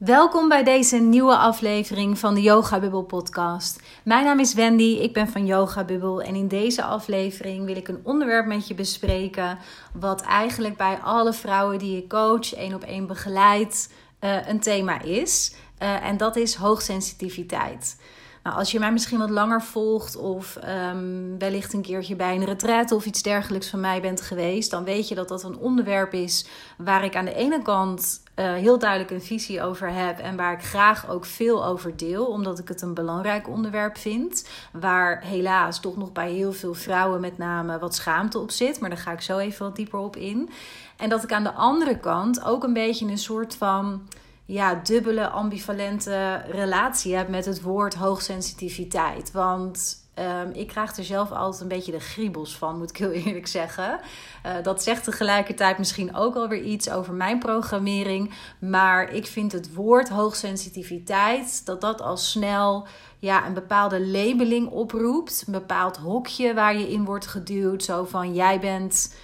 [0.00, 3.82] Welkom bij deze nieuwe aflevering van de Yoga Bubble podcast.
[4.04, 7.88] Mijn naam is Wendy, ik ben van Yoga Bubble en in deze aflevering wil ik
[7.88, 9.58] een onderwerp met je bespreken
[9.92, 15.02] wat eigenlijk bij alle vrouwen die ik coach, één op één begeleid, uh, een thema
[15.02, 15.54] is.
[15.82, 17.96] Uh, en dat is hoogsensitiviteit.
[18.42, 20.58] Nou, als je mij misschien wat langer volgt of
[20.92, 24.84] um, wellicht een keertje bij een retraite of iets dergelijks van mij bent geweest, dan
[24.84, 28.78] weet je dat dat een onderwerp is waar ik aan de ene kant uh, heel
[28.78, 32.68] duidelijk een visie over heb en waar ik graag ook veel over deel, omdat ik
[32.68, 37.78] het een belangrijk onderwerp vind, waar helaas toch nog bij heel veel vrouwen met name
[37.78, 40.50] wat schaamte op zit, maar daar ga ik zo even wat dieper op in.
[40.96, 44.02] En dat ik aan de andere kant ook een beetje een soort van
[44.50, 49.32] ja, dubbele, ambivalente relatie heb met het woord hoogsensitiviteit.
[49.32, 53.10] Want um, ik krijg er zelf altijd een beetje de griebels van, moet ik heel
[53.22, 54.00] eerlijk zeggen.
[54.46, 58.34] Uh, dat zegt tegelijkertijd misschien ook alweer iets over mijn programmering.
[58.58, 62.86] Maar ik vind het woord hoogsensitiviteit, dat dat al snel
[63.18, 65.42] ja, een bepaalde labeling oproept.
[65.46, 67.84] Een bepaald hokje waar je in wordt geduwd.
[67.84, 69.14] Zo van jij bent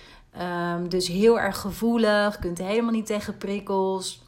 [0.40, 4.24] um, dus heel erg gevoelig, kunt helemaal niet tegen prikkels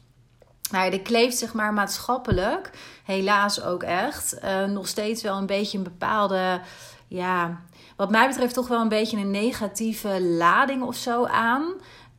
[0.71, 2.69] nou, er kleeft zeg maar maatschappelijk,
[3.03, 6.61] helaas ook echt, uh, nog steeds wel een beetje een bepaalde,
[7.07, 7.61] ja,
[7.95, 11.73] wat mij betreft toch wel een beetje een negatieve lading of zo aan.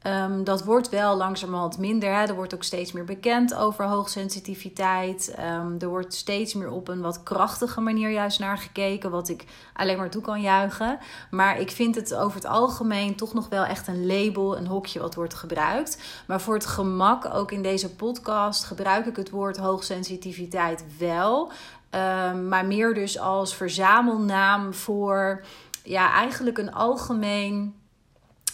[0.06, 2.14] Um, dat wordt wel langzamerhand minder.
[2.14, 2.26] Hè.
[2.26, 5.34] Er wordt ook steeds meer bekend over hoogsensitiviteit.
[5.38, 9.10] Um, er wordt steeds meer op een wat krachtige manier juist naar gekeken.
[9.10, 10.98] Wat ik alleen maar toe kan juichen.
[11.30, 15.00] Maar ik vind het over het algemeen toch nog wel echt een label, een hokje
[15.00, 16.02] wat wordt gebruikt.
[16.26, 21.52] Maar voor het gemak, ook in deze podcast, gebruik ik het woord hoogsensitiviteit wel.
[21.90, 25.44] Um, maar meer dus als verzamelnaam voor
[25.82, 27.79] ja, eigenlijk een algemeen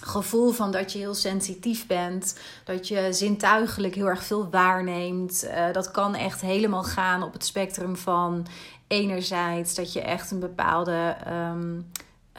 [0.00, 5.44] gevoel van dat je heel sensitief bent, dat je zintuigelijk heel erg veel waarneemt.
[5.44, 8.47] Uh, dat kan echt helemaal gaan op het spectrum van
[8.86, 11.91] enerzijds dat je echt een bepaalde um,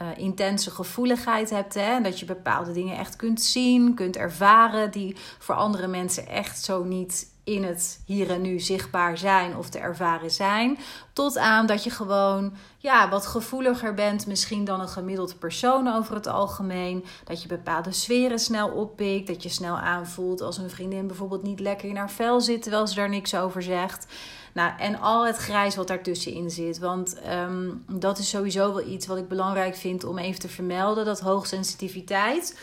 [0.02, 1.74] uh, intense gevoeligheid hebt.
[1.74, 1.94] Hè?
[1.94, 6.64] En dat je bepaalde dingen echt kunt zien, kunt ervaren, die voor andere mensen echt
[6.64, 10.78] zo niet in het hier en nu zichtbaar zijn of te ervaren zijn.
[11.12, 16.14] Tot aan dat je gewoon ja, wat gevoeliger bent misschien dan een gemiddeld persoon over
[16.14, 17.04] het algemeen.
[17.24, 19.26] Dat je bepaalde sferen snel oppikt.
[19.26, 22.86] Dat je snel aanvoelt als een vriendin bijvoorbeeld niet lekker in haar vel zit terwijl
[22.86, 24.06] ze daar niks over zegt.
[24.52, 26.78] Nou, en al het grijs wat daartussenin zit.
[26.78, 27.16] Want
[27.48, 31.04] um, dat is sowieso wel iets wat ik belangrijk vind om even te vermelden.
[31.04, 32.58] Dat hoogsensitiviteit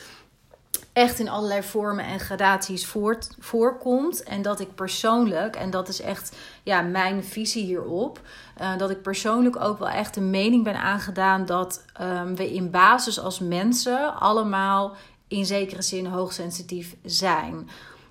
[0.95, 4.23] echt in allerlei vormen en gradaties voort, voorkomt.
[4.23, 8.21] En dat ik persoonlijk, en dat is echt ja, mijn visie hierop,
[8.61, 12.71] uh, dat ik persoonlijk ook wel echt de mening ben aangedaan dat um, we in
[12.71, 14.95] basis als mensen allemaal
[15.27, 17.69] in zekere zin hoogsensitief zijn.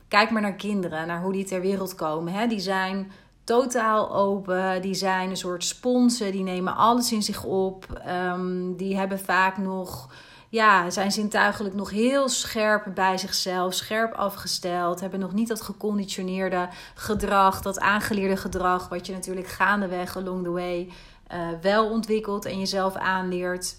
[0.08, 2.32] Kijk maar naar kinderen, naar hoe die ter wereld komen.
[2.32, 2.46] Hè?
[2.46, 3.12] Die zijn
[3.44, 4.82] totaal open.
[4.82, 6.32] Die zijn een soort sponsen.
[6.32, 8.02] Die nemen alles in zich op.
[8.08, 10.08] Um, die hebben vaak nog
[10.54, 15.00] ja, zijn zintuigelijk nog heel scherp bij zichzelf, scherp afgesteld.
[15.00, 20.50] Hebben nog niet dat geconditioneerde gedrag, dat aangeleerde gedrag, wat je natuurlijk gaandeweg along the
[20.50, 20.88] way
[21.32, 23.76] uh, wel ontwikkelt en jezelf aanleert.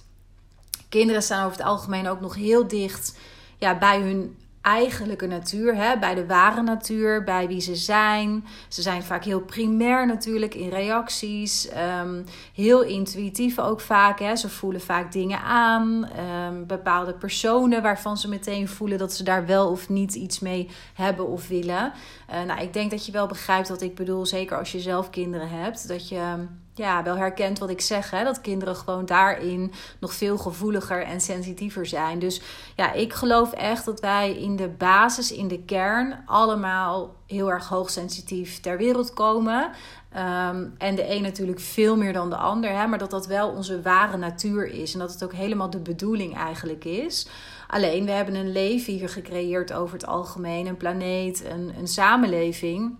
[0.89, 3.17] Kinderen staan over het algemeen ook nog heel dicht
[3.57, 8.45] ja, bij hun eigenlijke natuur, hè, bij de ware natuur, bij wie ze zijn.
[8.67, 11.69] Ze zijn vaak heel primair natuurlijk in reacties,
[12.01, 14.19] um, heel intuïtief ook vaak.
[14.19, 14.35] Hè.
[14.35, 19.45] Ze voelen vaak dingen aan, um, bepaalde personen waarvan ze meteen voelen dat ze daar
[19.45, 21.93] wel of niet iets mee hebben of willen.
[22.31, 25.09] Uh, nou, ik denk dat je wel begrijpt wat ik bedoel, zeker als je zelf
[25.09, 28.11] kinderen hebt, dat je ja, wel herkent wat ik zeg.
[28.11, 28.23] Hè?
[28.23, 32.19] Dat kinderen gewoon daarin nog veel gevoeliger en sensitiever zijn.
[32.19, 32.41] Dus
[32.75, 37.67] ja, ik geloof echt dat wij in de basis, in de kern, allemaal heel erg
[37.67, 39.71] hoogsensitief ter wereld komen.
[40.17, 42.69] Um, en de een natuurlijk veel meer dan de ander.
[42.69, 42.87] Hè?
[42.87, 44.93] Maar dat dat wel onze ware natuur is.
[44.93, 47.27] En dat het ook helemaal de bedoeling eigenlijk is.
[47.67, 50.67] Alleen, we hebben een leven hier gecreëerd over het algemeen.
[50.67, 52.97] Een planeet, een, een samenleving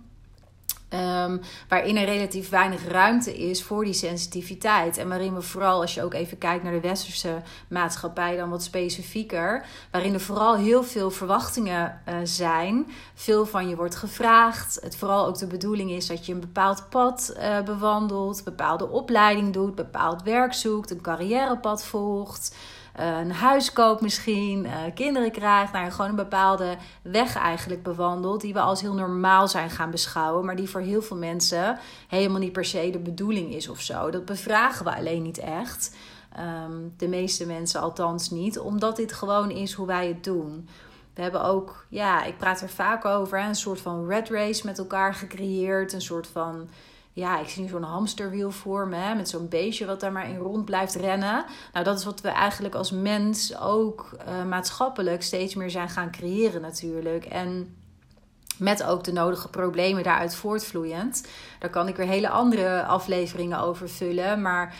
[0.96, 4.97] Um, waarin er relatief weinig ruimte is voor die sensitiviteit.
[4.97, 8.64] En waarin we vooral, als je ook even kijkt naar de westerse maatschappij, dan wat
[8.64, 9.66] specifieker.
[9.92, 12.88] Waarin er vooral heel veel verwachtingen uh, zijn.
[13.14, 14.78] Veel van je wordt gevraagd.
[14.82, 19.53] Het vooral ook de bedoeling is dat je een bepaald pad uh, bewandelt, bepaalde opleiding
[19.53, 22.56] doet, bepaald werk zoekt, een carrièrepad volgt.
[22.96, 25.74] Eh, een huis koopt misschien, uh, kinderen krijgt.
[25.74, 28.42] Nou, gewoon een bepaalde weg eigenlijk bewandelt.
[28.42, 30.46] Die we als heel normaal zijn gaan beschouwen.
[30.46, 34.09] Maar die voor heel veel mensen helemaal niet per se de bedoeling is of zo.
[34.09, 35.96] Dat bevragen we alleen niet echt.
[36.66, 38.59] Um, de meeste mensen althans niet.
[38.59, 40.70] Omdat dit gewoon is hoe wij het doen.
[41.14, 44.78] we hebben ook, ja, ik praat er vaak over, een soort van red race met
[44.78, 45.94] elkaar gecreëerd.
[45.94, 46.70] Een soort van,
[47.16, 50.38] ja, ik zie nu zo'n hamsterwiel voor me, met zo'n beestje wat daar maar in
[50.38, 51.46] rond blijft rennen.
[51.73, 56.12] Nou, dat is wat we eigenlijk als mens ook uh, maatschappelijk steeds meer zijn gaan
[56.12, 57.26] creëren natuurlijk.
[57.26, 57.76] En
[58.58, 61.28] met ook de nodige problemen daaruit voortvloeiend.
[61.59, 64.41] Daar kan ik weer hele andere afleveringen over vullen.
[64.41, 64.76] Maar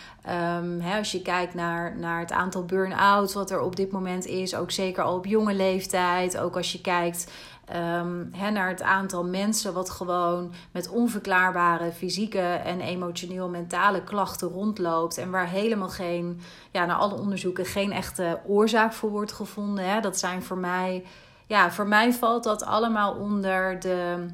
[0.60, 4.26] um, hè, als je kijkt naar, naar het aantal burn-outs wat er op dit moment
[4.26, 6.38] is, ook zeker al op jonge leeftijd.
[6.38, 7.32] Ook als je kijkt
[7.76, 15.18] um, naar het aantal mensen wat gewoon met onverklaarbare fysieke en emotioneel-mentale klachten rondloopt.
[15.18, 16.42] En waar helemaal geen,
[16.72, 19.90] ja, naar alle onderzoeken, geen echte oorzaak voor wordt gevonden.
[19.90, 20.00] Hè.
[20.00, 21.04] Dat zijn voor mij
[21.48, 24.28] ja, voor mij valt dat allemaal onder de,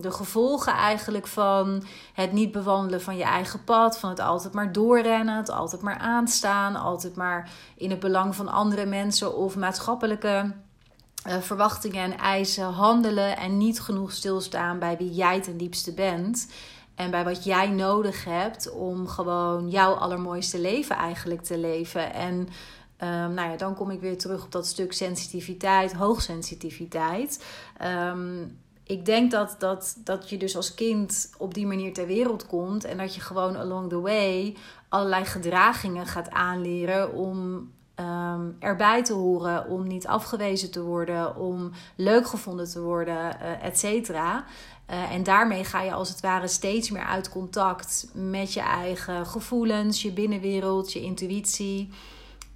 [0.00, 1.82] de gevolgen eigenlijk van
[2.12, 3.98] het niet bewandelen van je eigen pad.
[3.98, 8.48] Van het altijd maar doorrennen, het altijd maar aanstaan, altijd maar in het belang van
[8.48, 10.52] andere mensen of maatschappelijke
[11.26, 16.52] uh, verwachtingen en eisen handelen en niet genoeg stilstaan bij wie jij ten diepste bent.
[16.94, 22.12] En bij wat jij nodig hebt om gewoon jouw allermooiste leven eigenlijk te leven.
[22.12, 22.48] En
[23.02, 27.44] Um, nou ja, dan kom ik weer terug op dat stuk sensitiviteit, hoogsensitiviteit.
[27.82, 32.46] Um, ik denk dat, dat, dat je dus als kind op die manier ter wereld
[32.46, 34.56] komt en dat je gewoon along the way
[34.88, 37.70] allerlei gedragingen gaat aanleren om
[38.02, 43.64] um, erbij te horen, om niet afgewezen te worden, om leuk gevonden te worden, uh,
[43.64, 44.44] et cetera.
[44.90, 49.26] Uh, en daarmee ga je als het ware steeds meer uit contact met je eigen
[49.26, 51.88] gevoelens, je binnenwereld, je intuïtie.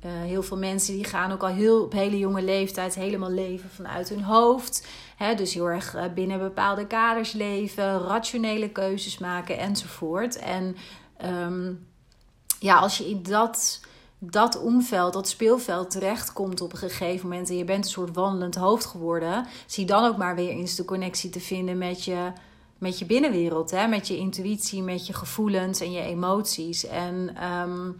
[0.04, 3.70] Uh, heel veel mensen die gaan ook al heel, op hele jonge leeftijd helemaal leven
[3.70, 4.86] vanuit hun hoofd.
[5.16, 10.38] Hè, dus heel erg binnen bepaalde kaders leven, rationele keuzes maken enzovoort.
[10.38, 10.76] En
[11.24, 11.86] um,
[12.58, 13.80] ja, als je in dat,
[14.18, 18.54] dat omveld, dat speelveld terechtkomt op een gegeven moment en je bent een soort wandelend
[18.54, 22.32] hoofd geworden, zie dan ook maar weer eens de connectie te vinden met je,
[22.78, 23.86] met je binnenwereld, hè?
[23.86, 26.86] met je intuïtie, met je gevoelens en je emoties.
[26.86, 27.96] En um,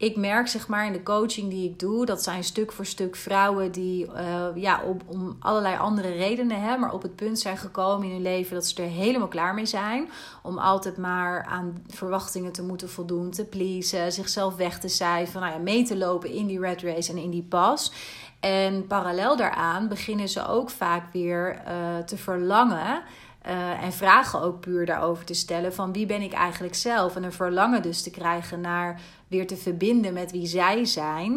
[0.00, 3.16] ik merk zeg maar in de coaching die ik doe, dat zijn stuk voor stuk
[3.16, 7.56] vrouwen die uh, ja, op, om allerlei andere redenen, hè, maar op het punt zijn
[7.56, 10.10] gekomen in hun leven dat ze er helemaal klaar mee zijn.
[10.42, 15.52] Om altijd maar aan verwachtingen te moeten voldoen, te pleasen, zichzelf weg te cijferen, nou
[15.52, 17.92] ja, mee te lopen in die red race en in die pas.
[18.40, 23.02] En parallel daaraan beginnen ze ook vaak weer uh, te verlangen
[23.46, 27.16] uh, en vragen ook puur daarover te stellen van wie ben ik eigenlijk zelf.
[27.16, 29.00] En een verlangen dus te krijgen naar
[29.30, 31.32] weer te verbinden met wie zij zijn.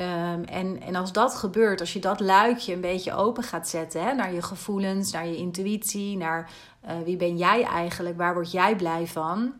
[0.00, 4.04] Um, en, en als dat gebeurt, als je dat luikje een beetje open gaat zetten
[4.04, 6.50] hè, naar je gevoelens, naar je intuïtie, naar
[6.84, 9.52] uh, wie ben jij eigenlijk, waar word jij blij van,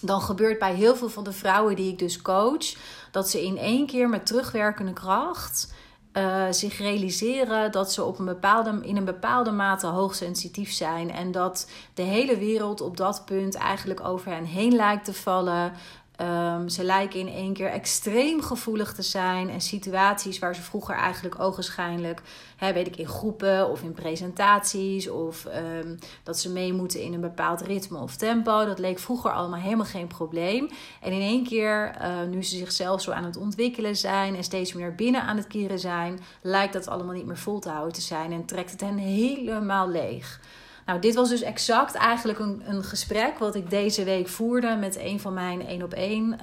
[0.00, 2.74] dan gebeurt bij heel veel van de vrouwen die ik dus coach,
[3.10, 5.72] dat ze in één keer met terugwerkende kracht
[6.12, 11.10] uh, zich realiseren dat ze op een bepaalde, in een bepaalde mate hoogsensitief zijn.
[11.10, 15.72] En dat de hele wereld op dat punt eigenlijk over hen heen lijkt te vallen.
[16.22, 19.50] Um, ze lijken in één keer extreem gevoelig te zijn.
[19.50, 22.22] En situaties waar ze vroeger eigenlijk ogenschijnlijk,
[22.56, 25.08] hè, weet ik, in groepen of in presentaties.
[25.08, 25.46] Of
[25.84, 28.64] um, dat ze mee moeten in een bepaald ritme of tempo.
[28.64, 30.68] Dat leek vroeger allemaal helemaal geen probleem.
[31.00, 34.72] En in één keer, uh, nu ze zichzelf zo aan het ontwikkelen zijn en steeds
[34.72, 38.00] meer binnen aan het keren zijn, lijkt dat allemaal niet meer vol te houden te
[38.00, 38.32] zijn.
[38.32, 40.40] En trekt het hen helemaal leeg.
[40.86, 44.98] Nou, dit was dus exact eigenlijk een, een gesprek wat ik deze week voerde met
[44.98, 46.38] een van mijn één op één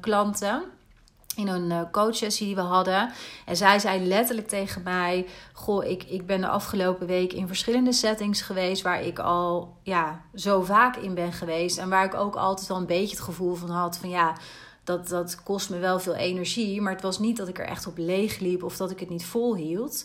[0.00, 0.62] klanten.
[1.36, 3.10] In een uh, coachsessie die we hadden.
[3.46, 7.92] En zij zei letterlijk tegen mij: Goh, ik, ik ben de afgelopen week in verschillende
[7.92, 8.82] settings geweest.
[8.82, 11.78] waar ik al ja, zo vaak in ben geweest.
[11.78, 14.36] En waar ik ook altijd wel een beetje het gevoel van had: van ja,
[14.84, 16.80] dat, dat kost me wel veel energie.
[16.80, 19.10] Maar het was niet dat ik er echt op leeg liep of dat ik het
[19.10, 20.04] niet volhield.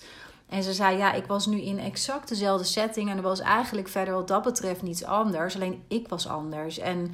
[0.49, 3.87] En ze zei, ja, ik was nu in exact dezelfde setting en er was eigenlijk
[3.87, 5.55] verder wat dat betreft niets anders.
[5.55, 6.77] Alleen ik was anders.
[6.77, 7.11] En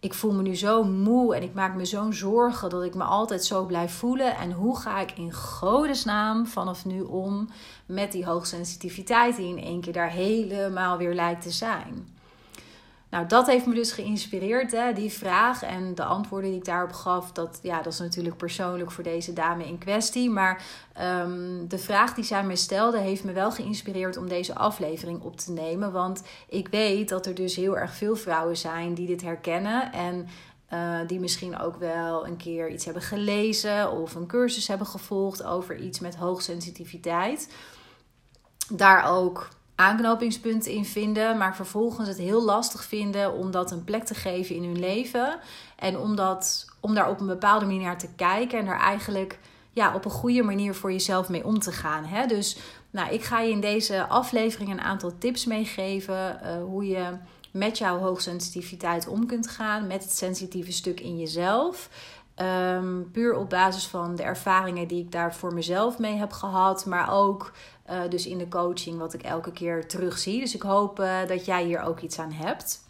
[0.00, 3.04] ik voel me nu zo moe en ik maak me zo'n zorgen dat ik me
[3.04, 4.36] altijd zo blijf voelen.
[4.36, 7.48] En hoe ga ik in godesnaam vanaf nu om
[7.86, 12.15] met die hoogsensitiviteit die in één keer daar helemaal weer lijkt te zijn?
[13.16, 15.62] Nou, dat heeft me dus geïnspireerd, hè, die vraag.
[15.62, 19.32] En de antwoorden die ik daarop gaf, dat, ja, dat is natuurlijk persoonlijk voor deze
[19.32, 20.30] dame in kwestie.
[20.30, 20.62] Maar
[21.00, 25.36] um, de vraag die zij me stelde, heeft me wel geïnspireerd om deze aflevering op
[25.36, 25.92] te nemen.
[25.92, 29.92] Want ik weet dat er dus heel erg veel vrouwen zijn die dit herkennen.
[29.92, 30.28] En
[30.72, 35.44] uh, die misschien ook wel een keer iets hebben gelezen of een cursus hebben gevolgd
[35.44, 37.52] over iets met hoogsensitiviteit.
[38.68, 44.04] Daar ook aanknopingspunten in vinden, maar vervolgens het heel lastig vinden om dat een plek
[44.04, 45.38] te geven in hun leven.
[45.76, 49.38] En om, dat, om daar op een bepaalde manier naar te kijken en er eigenlijk
[49.72, 52.04] ja, op een goede manier voor jezelf mee om te gaan.
[52.04, 52.26] Hè?
[52.26, 52.58] Dus
[52.90, 57.16] nou, ik ga je in deze aflevering een aantal tips meegeven uh, hoe je
[57.50, 61.88] met jouw hoogsensitiviteit om kunt gaan, met het sensitieve stuk in jezelf.
[62.42, 66.86] Um, puur op basis van de ervaringen die ik daar voor mezelf mee heb gehad,
[66.86, 67.52] maar ook
[67.90, 70.40] uh, dus in de coaching wat ik elke keer terugzie.
[70.40, 72.84] Dus ik hoop uh, dat jij hier ook iets aan hebt.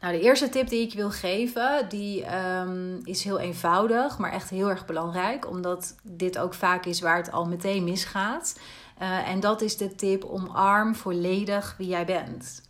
[0.00, 4.50] Nou, de eerste tip die ik wil geven, die um, is heel eenvoudig, maar echt
[4.50, 8.58] heel erg belangrijk, omdat dit ook vaak is waar het al meteen misgaat.
[9.02, 12.62] Uh, en dat is de tip: omarm volledig wie jij bent.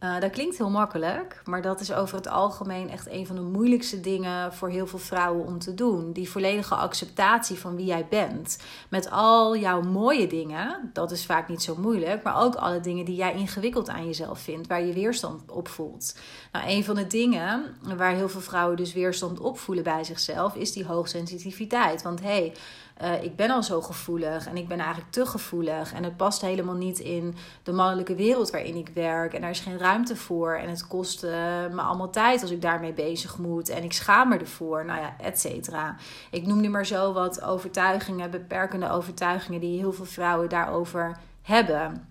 [0.00, 3.42] Uh, dat klinkt heel makkelijk, maar dat is over het algemeen echt een van de
[3.42, 6.12] moeilijkste dingen voor heel veel vrouwen om te doen.
[6.12, 8.58] Die volledige acceptatie van wie jij bent.
[8.88, 13.04] Met al jouw mooie dingen, dat is vaak niet zo moeilijk, maar ook alle dingen
[13.04, 16.18] die jij ingewikkeld aan jezelf vindt, waar je weerstand op voelt.
[16.52, 20.54] Nou, een van de dingen waar heel veel vrouwen dus weerstand op voelen bij zichzelf,
[20.54, 22.02] is die hoogsensitiviteit.
[22.02, 22.52] Want hé, hey,
[23.02, 25.92] uh, ik ben al zo gevoelig en ik ben eigenlijk te gevoelig.
[25.92, 29.32] En het past helemaal niet in de mannelijke wereld waarin ik werk.
[29.32, 30.54] En daar is geen ruimte voor.
[30.54, 31.30] En het kost uh,
[31.70, 33.68] me allemaal tijd als ik daarmee bezig moet.
[33.68, 34.84] En ik schaam me ervoor.
[34.84, 35.96] Nou ja, et cetera.
[36.30, 42.08] Ik noem nu maar zo wat overtuigingen, beperkende overtuigingen die heel veel vrouwen daarover hebben.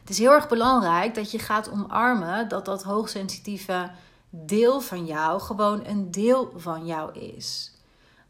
[0.00, 3.90] Het is heel erg belangrijk dat je gaat omarmen dat dat hoogsensitieve
[4.30, 7.71] deel van jou gewoon een deel van jou is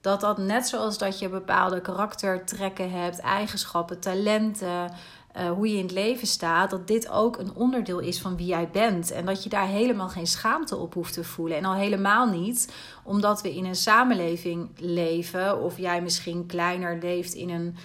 [0.02, 4.90] dat dat net zoals dat je bepaalde karaktertrekken hebt, eigenschappen, talenten,
[5.36, 8.46] uh, hoe je in het leven staat, dat dit ook een onderdeel is van wie
[8.46, 9.10] jij bent.
[9.10, 11.56] En dat je daar helemaal geen schaamte op hoeft te voelen.
[11.56, 17.34] En al helemaal niet omdat we in een samenleving leven, of jij misschien kleiner leeft
[17.34, 17.76] in een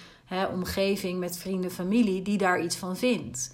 [0.52, 3.50] omgeving met vrienden, familie, die daar iets van vindt.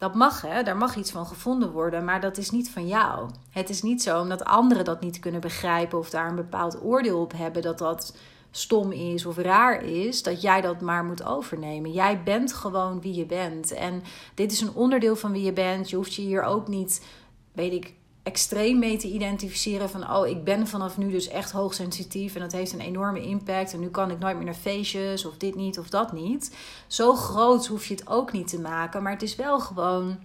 [0.00, 0.62] Dat mag, hè?
[0.62, 3.30] daar mag iets van gevonden worden, maar dat is niet van jou.
[3.50, 7.20] Het is niet zo omdat anderen dat niet kunnen begrijpen of daar een bepaald oordeel
[7.20, 8.16] op hebben dat dat
[8.50, 11.92] stom is of raar is, dat jij dat maar moet overnemen.
[11.92, 13.72] Jij bent gewoon wie je bent.
[13.72, 14.02] En
[14.34, 15.90] dit is een onderdeel van wie je bent.
[15.90, 17.06] Je hoeft je hier ook niet,
[17.52, 22.34] weet ik, extreem mee te identificeren van oh, ik ben vanaf nu dus echt hoogsensitief
[22.34, 25.36] en dat heeft een enorme impact en nu kan ik nooit meer naar feestjes of
[25.36, 26.56] dit niet of dat niet.
[26.86, 30.18] Zo groot hoef je het ook niet te maken, maar het is wel gewoon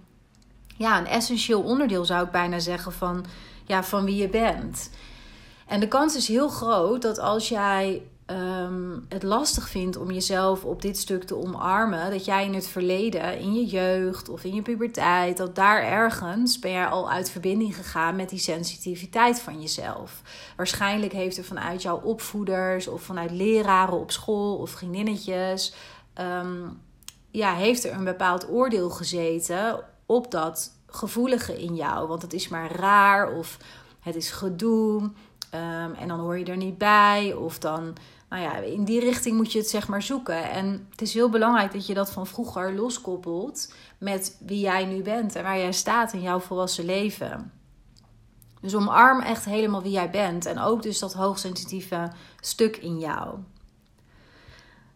[0.76, 3.24] ja, een essentieel onderdeel zou ik bijna zeggen van
[3.64, 4.90] ja, van wie je bent.
[5.66, 10.64] En de kans is heel groot dat als jij um, het lastig vindt om jezelf
[10.64, 14.54] op dit stuk te omarmen, dat jij in het verleden, in je jeugd of in
[14.54, 19.60] je puberteit, dat daar ergens ben jij al uit verbinding gegaan met die sensitiviteit van
[19.60, 20.22] jezelf.
[20.56, 25.74] Waarschijnlijk heeft er vanuit jouw opvoeders of vanuit leraren op school of vriendinnetjes,
[26.20, 26.80] um,
[27.30, 32.08] ja, heeft er een bepaald oordeel gezeten op dat gevoelige in jou.
[32.08, 33.58] Want het is maar raar of
[34.00, 35.10] het is gedoe.
[35.54, 37.34] Um, en dan hoor je er niet bij.
[37.34, 37.96] Of dan
[38.28, 40.50] nou ja, in die richting moet je het zeg maar zoeken.
[40.50, 45.02] En het is heel belangrijk dat je dat van vroeger loskoppelt met wie jij nu
[45.02, 47.52] bent en waar jij staat in jouw volwassen leven.
[48.60, 53.38] Dus omarm echt helemaal wie jij bent en ook dus dat hoogsensitieve stuk in jou.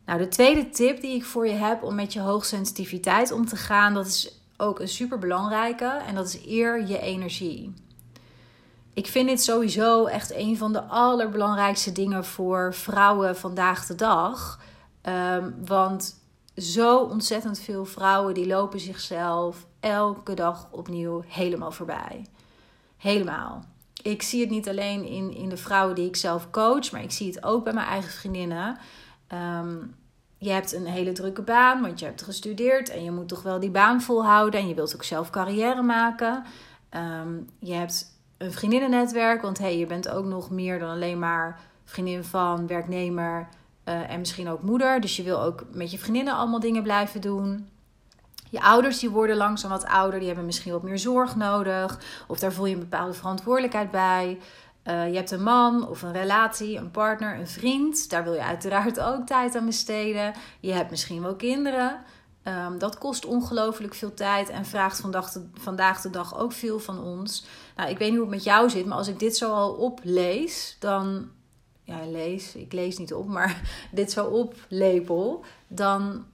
[0.07, 3.57] Nou, de tweede tip die ik voor je heb om met je hoogsensitiviteit om te
[3.57, 7.75] gaan, dat is ook een super belangrijke en dat is eer je energie
[8.95, 14.61] ik vind dit sowieso echt een van de allerbelangrijkste dingen voor vrouwen vandaag de dag.
[15.03, 16.19] Um, want
[16.57, 22.27] zo ontzettend veel vrouwen die lopen zichzelf elke dag opnieuw helemaal voorbij.
[22.97, 23.65] Helemaal.
[24.03, 27.11] Ik zie het niet alleen in, in de vrouwen die ik zelf coach, maar ik
[27.11, 28.79] zie het ook bij mijn eigen vriendinnen.
[29.59, 29.95] Um,
[30.39, 33.61] je hebt een hele drukke baan, want je hebt gestudeerd en je moet toch wel
[33.61, 36.45] die baan volhouden en je wilt ook zelf carrière maken.
[36.91, 39.43] Um, je hebt een vriendinnennetwerk.
[39.43, 43.49] Want hey, je bent ook nog meer dan alleen maar vriendin van, werknemer
[43.85, 45.01] uh, en misschien ook moeder.
[45.01, 47.69] Dus je wil ook met je vriendinnen allemaal dingen blijven doen.
[48.51, 52.01] Je ouders die worden langzaam wat ouder, die hebben misschien wat meer zorg nodig.
[52.29, 54.39] Of daar voel je een bepaalde verantwoordelijkheid bij.
[54.85, 58.11] Uh, je hebt een man of een relatie, een partner, een vriend.
[58.11, 60.33] Daar wil je uiteraard ook tijd aan besteden.
[60.61, 62.01] Je hebt misschien wel kinderen.
[62.45, 66.79] Um, dat kost ongelooflijk veel tijd en vraagt vandaag de, vandaag de dag ook veel
[66.79, 67.45] van ons.
[67.81, 69.73] Nou, ik weet niet hoe het met jou zit, maar als ik dit zo al
[69.73, 71.29] oplees, dan.
[71.83, 73.61] Ja, lees, ik lees niet op, maar
[73.93, 76.25] dit zo oplepel, dan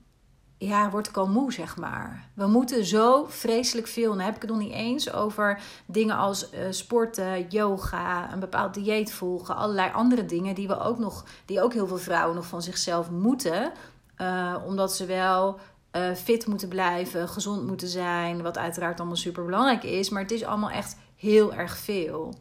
[0.59, 2.29] ja, word ik al moe, zeg maar.
[2.35, 4.11] We moeten zo vreselijk veel.
[4.11, 8.75] dan heb ik het nog niet eens over dingen als uh, sporten, yoga, een bepaald
[8.75, 12.47] dieet volgen, allerlei andere dingen die we ook nog, die ook heel veel vrouwen nog
[12.47, 13.73] van zichzelf moeten.
[14.19, 15.59] Uh, omdat ze wel
[15.97, 18.43] uh, fit moeten blijven, gezond moeten zijn.
[18.43, 20.11] Wat uiteraard allemaal super belangrijk is.
[20.11, 22.35] Maar het is allemaal echt heel erg veel.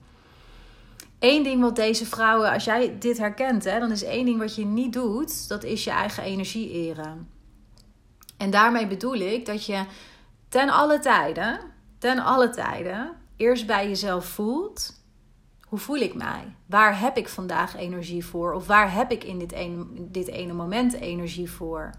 [1.20, 4.56] Eén ding wat deze vrouwen, als jij dit herkent, hè, dan is één ding wat
[4.56, 7.30] je niet doet, dat is je eigen energie eren.
[8.38, 9.84] En daarmee bedoel ik dat je
[10.50, 11.60] ten alle tijden,
[11.98, 15.04] ten alle tijden, eerst bij jezelf voelt.
[15.68, 16.56] Hoe voel ik mij?
[16.66, 18.54] Waar heb ik vandaag energie voor?
[18.54, 21.94] Of waar heb ik in dit ene, dit ene moment energie voor?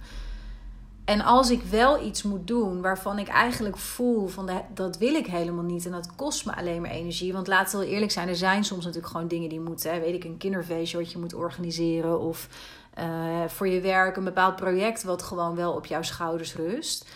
[1.07, 5.27] En als ik wel iets moet doen waarvan ik eigenlijk voel van dat wil ik
[5.27, 7.33] helemaal niet en dat kost me alleen maar energie.
[7.33, 10.01] Want laten we eerlijk zijn, er zijn soms natuurlijk gewoon dingen die moeten.
[10.01, 12.49] Weet ik, een kinderfeestje wat je moet organiseren of
[12.99, 13.05] uh,
[13.47, 17.09] voor je werk een bepaald project wat gewoon wel op jouw schouders rust.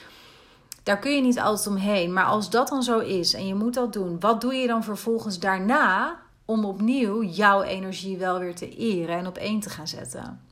[0.83, 2.13] Daar kun je niet altijd omheen.
[2.13, 4.85] Maar als dat dan zo is en je moet dat doen, wat doe je dan
[4.85, 9.89] vervolgens daarna om opnieuw jouw energie wel weer te eren en op één te gaan
[9.89, 10.50] zetten?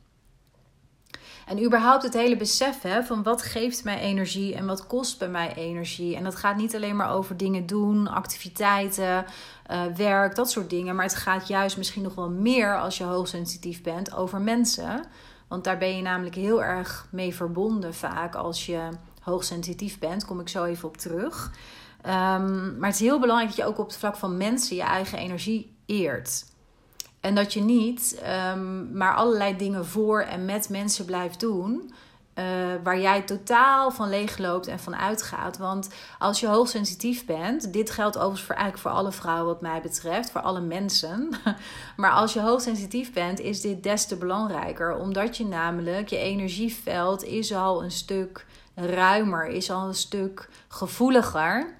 [1.49, 5.29] En überhaupt het hele besef hè, van wat geeft mij energie en wat kost bij
[5.29, 6.15] mij energie.
[6.15, 9.25] En dat gaat niet alleen maar over dingen doen, activiteiten,
[9.71, 10.95] uh, werk, dat soort dingen.
[10.95, 15.03] Maar het gaat juist misschien nog wel meer als je hoogsensitief bent over mensen.
[15.47, 18.89] Want daar ben je namelijk heel erg mee verbonden vaak als je
[19.21, 20.25] hoogsensitief bent.
[20.25, 21.51] Kom ik zo even op terug.
[22.05, 24.81] Um, maar het is heel belangrijk dat je ook op het vlak van mensen je
[24.81, 26.45] eigen energie eert.
[27.19, 28.21] En dat je niet
[28.53, 31.93] um, maar allerlei dingen voor en met mensen blijft doen.
[32.35, 32.45] Uh,
[32.83, 35.57] waar jij totaal van leegloopt en van uitgaat.
[35.57, 39.81] Want als je hoogsensitief bent, dit geldt overigens voor, eigenlijk voor alle vrouwen wat mij
[39.81, 41.29] betreft, voor alle mensen.
[41.97, 44.95] Maar als je hoogsensitief bent, is dit des te belangrijker.
[44.95, 48.45] Omdat je namelijk, je energieveld is al een stuk
[48.75, 51.77] ruimer, is al een stuk gevoeliger.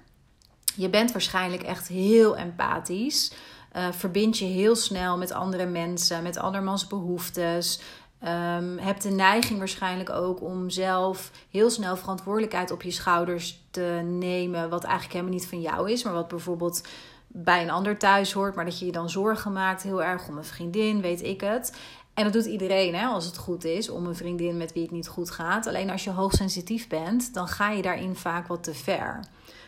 [0.74, 3.32] Je bent waarschijnlijk echt heel empathisch.
[3.76, 7.80] Uh, verbind je heel snel met andere mensen, met andermans behoeftes.
[8.24, 14.00] Um, heb de neiging waarschijnlijk ook om zelf heel snel verantwoordelijkheid op je schouders te
[14.04, 14.70] nemen.
[14.70, 16.86] Wat eigenlijk helemaal niet van jou is, maar wat bijvoorbeeld
[17.26, 18.54] bij een ander thuis hoort.
[18.54, 21.76] Maar dat je je dan zorgen maakt, heel erg om een vriendin, weet ik het.
[22.14, 24.92] En dat doet iedereen, hè, als het goed is, om een vriendin met wie het
[24.92, 25.66] niet goed gaat.
[25.66, 29.20] Alleen als je hoogsensitief bent, dan ga je daarin vaak wat te ver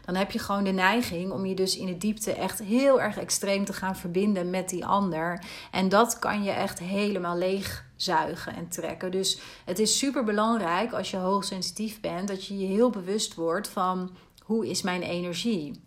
[0.04, 3.18] dan heb je gewoon de neiging om je dus in de diepte echt heel erg
[3.18, 5.44] extreem te gaan verbinden met die ander.
[5.70, 9.10] En dat kan je echt helemaal leegzuigen en trekken.
[9.10, 13.68] Dus het is super belangrijk als je hoogsensitief bent dat je je heel bewust wordt
[13.68, 14.10] van
[14.42, 15.80] hoe is mijn energie.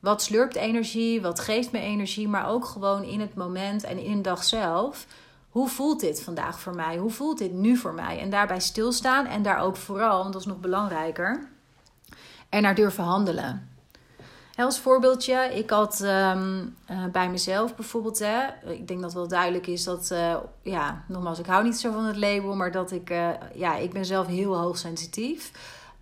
[0.00, 1.20] Wat slurpt energie?
[1.20, 2.28] Wat geeft me energie?
[2.28, 5.06] Maar ook gewoon in het moment en in de dag zelf.
[5.48, 6.96] Hoe voelt dit vandaag voor mij?
[6.96, 8.18] Hoe voelt dit nu voor mij?
[8.20, 11.48] En daarbij stilstaan en daar ook vooral, want dat is nog belangrijker,
[12.48, 13.68] en naar durven handelen.
[14.56, 19.66] Als voorbeeldje, ik had ehm, eh, bij mezelf bijvoorbeeld, hè, ik denk dat wel duidelijk
[19.66, 23.10] is dat, uh, ja, nogmaals, ik hou niet zo van het label, maar dat ik,
[23.10, 25.52] uh, ja, ik ben zelf heel hoogsensitief.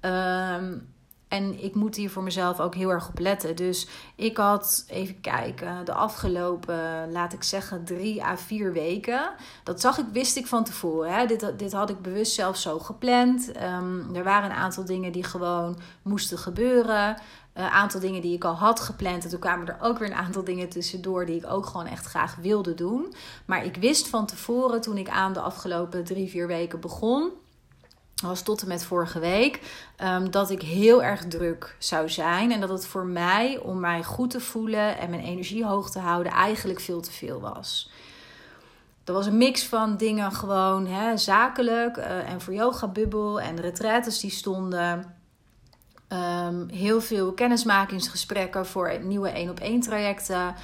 [0.01, 0.95] Um,
[1.37, 3.57] en ik moet hier voor mezelf ook heel erg op letten.
[3.57, 9.31] Dus ik had, even kijken, de afgelopen, laat ik zeggen, drie à vier weken.
[9.65, 11.15] Dat zag ik, wist ik van tevoren.
[11.15, 11.27] Hè.
[11.27, 13.53] Dit, dit had ik bewust zelf zo gepland.
[13.63, 17.17] Um, er waren een aantal dingen die gewoon moesten gebeuren.
[17.53, 19.25] Een aantal dingen die ik al had gepland.
[19.25, 22.07] En toen kwamen er ook weer een aantal dingen tussendoor die ik ook gewoon echt
[22.07, 23.15] graag wilde doen.
[23.45, 27.31] Maar ik wist van tevoren, toen ik aan de afgelopen drie, vier weken begon
[28.23, 29.61] was tot en met vorige week,
[30.03, 32.53] um, dat ik heel erg druk zou zijn.
[32.53, 35.99] En dat het voor mij, om mij goed te voelen en mijn energie hoog te
[35.99, 37.91] houden, eigenlijk veel te veel was.
[39.05, 43.61] Er was een mix van dingen gewoon hè, zakelijk uh, en voor yoga bubbel en
[43.61, 45.15] retraites die stonden.
[46.09, 50.55] Um, heel veel kennismakingsgesprekken voor nieuwe één op één trajecten.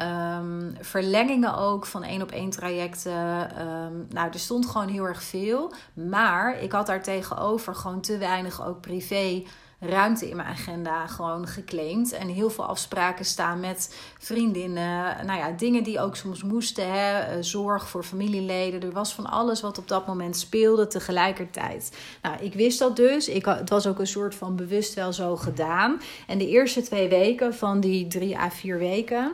[0.00, 3.60] Um, verlengingen ook van één op één trajecten.
[3.66, 5.72] Um, nou, er stond gewoon heel erg veel.
[5.92, 9.42] Maar ik had daar tegenover gewoon te weinig ook privé
[9.80, 12.12] ruimte in mijn agenda gewoon geclaimd.
[12.12, 15.26] En heel veel afspraken staan met vriendinnen.
[15.26, 16.92] Nou ja, dingen die ook soms moesten.
[16.92, 17.18] Hè?
[17.18, 18.82] Eh, zorg voor familieleden.
[18.82, 21.96] Er was van alles wat op dat moment speelde tegelijkertijd.
[22.22, 23.28] Nou, ik wist dat dus.
[23.28, 26.00] Ik, het was ook een soort van bewust wel zo gedaan.
[26.26, 29.32] En de eerste twee weken van die drie à vier weken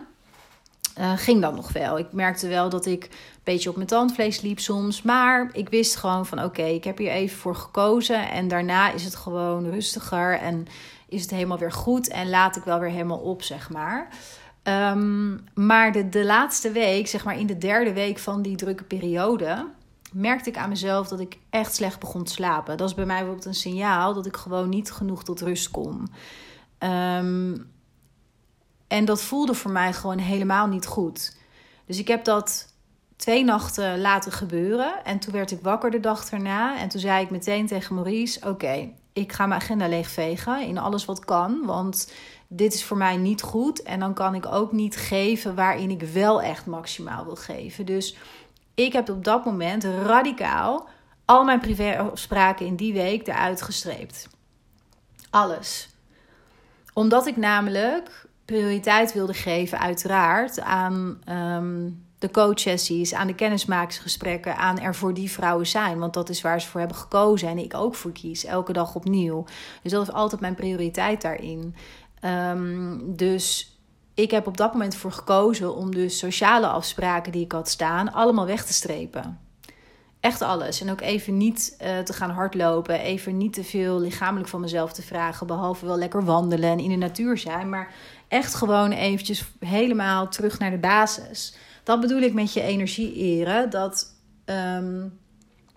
[0.99, 1.99] uh, ging dan nog wel.
[1.99, 3.11] Ik merkte wel dat ik een
[3.45, 5.03] beetje op mijn tandvlees liep soms.
[5.03, 8.31] Maar ik wist gewoon van oké, ik heb hier even voor gekozen.
[8.31, 10.67] En daarna is het gewoon rustiger en
[11.09, 12.09] is het helemaal weer goed.
[12.09, 14.09] En laat ik wel weer helemaal op, zeg maar.
[14.63, 18.85] Um, maar de, de laatste week, zeg maar in de derde week van die drukke
[18.85, 19.67] periode,
[20.13, 22.77] merkte ik aan mezelf dat ik echt slecht begon te slapen.
[22.77, 26.07] Dat is bij mij bijvoorbeeld een signaal dat ik gewoon niet genoeg tot rust kom.
[26.79, 27.73] Um,
[28.95, 31.37] en dat voelde voor mij gewoon helemaal niet goed.
[31.87, 32.73] Dus ik heb dat
[33.17, 35.05] twee nachten laten gebeuren.
[35.05, 36.79] En toen werd ik wakker de dag erna.
[36.79, 41.05] En toen zei ik meteen tegen Maurice: Oké, ik ga mijn agenda leegvegen in alles
[41.05, 41.61] wat kan.
[41.65, 42.13] Want
[42.49, 43.83] dit is voor mij niet goed.
[43.83, 47.87] En dan kan ik ook niet geven waarin ik wel echt maximaal wil geven.
[47.87, 48.17] Dus
[48.75, 50.89] ik heb op dat moment radicaal
[51.25, 54.29] al mijn privéafspraken in die week eruit gestreept.
[55.31, 55.89] Alles.
[56.93, 64.79] Omdat ik namelijk prioriteit wilde geven, uiteraard, aan um, de coachsessies, aan de kennismakingsgesprekken, aan
[64.79, 65.99] er voor die vrouwen zijn.
[65.99, 68.95] Want dat is waar ze voor hebben gekozen en ik ook voor kies, elke dag
[68.95, 69.45] opnieuw.
[69.83, 71.75] Dus dat is altijd mijn prioriteit daarin.
[72.25, 73.79] Um, dus
[74.15, 78.13] ik heb op dat moment voor gekozen om dus sociale afspraken die ik had staan,
[78.13, 79.39] allemaal weg te strepen.
[80.25, 80.81] Echt alles.
[80.81, 83.01] En ook even niet uh, te gaan hardlopen.
[83.01, 85.47] Even niet te veel lichamelijk van mezelf te vragen.
[85.47, 87.69] Behalve wel lekker wandelen en in de natuur zijn.
[87.69, 87.95] Maar
[88.29, 91.55] echt gewoon eventjes helemaal terug naar de basis.
[91.83, 93.71] Dat bedoel ik met je energie eren.
[93.71, 95.19] Dat, um,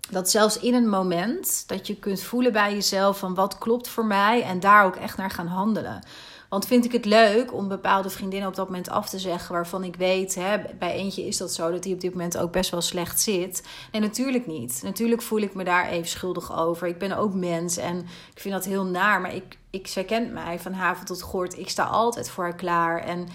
[0.09, 4.05] dat zelfs in een moment dat je kunt voelen bij jezelf van wat klopt voor
[4.05, 4.43] mij.
[4.43, 6.03] En daar ook echt naar gaan handelen.
[6.49, 9.83] Want vind ik het leuk om bepaalde vriendinnen op dat moment af te zeggen waarvan
[9.83, 12.71] ik weet, hè, bij eentje is dat zo, dat die op dit moment ook best
[12.71, 13.67] wel slecht zit.
[13.91, 14.79] Nee, natuurlijk niet.
[14.83, 16.87] Natuurlijk voel ik me daar even schuldig over.
[16.87, 17.97] Ik ben ook mens en
[18.33, 21.57] ik vind dat heel naar, maar ik, ik, zij kent mij van haven tot gort.
[21.57, 23.27] Ik sta altijd voor haar klaar en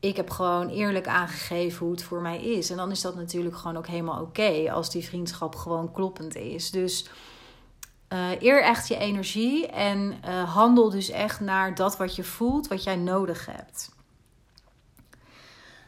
[0.00, 2.70] ik heb gewoon eerlijk aangegeven hoe het voor mij is.
[2.70, 6.70] En dan is dat natuurlijk gewoon ook helemaal oké als die vriendschap gewoon kloppend is.
[6.70, 7.06] Dus
[8.12, 12.68] uh, eer echt je energie en uh, handel dus echt naar dat wat je voelt,
[12.68, 13.90] wat jij nodig hebt.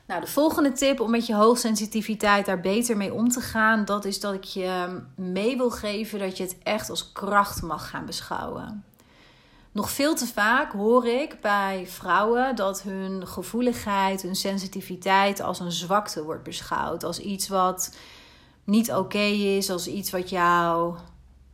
[0.07, 4.05] Nou, de volgende tip om met je hoogsensitiviteit daar beter mee om te gaan, dat
[4.05, 8.07] is dat ik je mee wil geven dat je het echt als kracht mag gaan
[8.07, 8.85] beschouwen.
[9.73, 15.73] Nog veel te vaak hoor ik bij vrouwen dat hun gevoeligheid, hun sensitiviteit als een
[15.73, 17.05] zwakte wordt beschouwd.
[17.05, 17.97] Als iets wat
[18.65, 20.97] niet oké is, als iets wat jou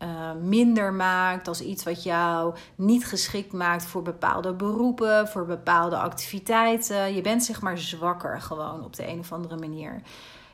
[0.03, 5.97] uh, minder maakt, als iets wat jou niet geschikt maakt voor bepaalde beroepen, voor bepaalde
[5.97, 7.15] activiteiten.
[7.15, 10.03] Je bent zeg maar zwakker gewoon op de een of andere manier.